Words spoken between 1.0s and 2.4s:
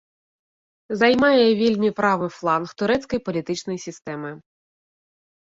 Займае вельмі правы